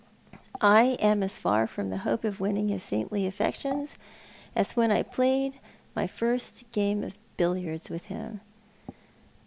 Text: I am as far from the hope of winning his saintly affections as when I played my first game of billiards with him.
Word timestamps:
I 0.59 0.97
am 0.99 1.21
as 1.21 1.37
far 1.37 1.67
from 1.67 1.91
the 1.91 1.99
hope 1.99 2.23
of 2.23 2.39
winning 2.39 2.69
his 2.69 2.81
saintly 2.81 3.27
affections 3.27 3.97
as 4.55 4.75
when 4.75 4.89
I 4.91 5.03
played 5.03 5.59
my 5.95 6.07
first 6.07 6.63
game 6.71 7.03
of 7.03 7.19
billiards 7.37 7.87
with 7.91 8.05
him. 8.05 8.41